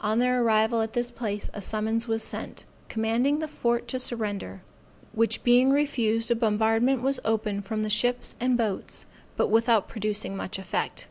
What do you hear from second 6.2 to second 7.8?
a bombardment was opened